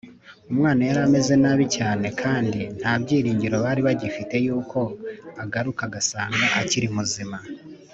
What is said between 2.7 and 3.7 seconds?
nta byiringiro